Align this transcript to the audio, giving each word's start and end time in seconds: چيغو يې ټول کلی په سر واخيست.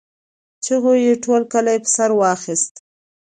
چيغو 0.63 0.93
يې 1.03 1.13
ټول 1.23 1.41
کلی 1.53 1.77
په 1.83 1.89
سر 1.95 2.09
واخيست. 2.19 2.73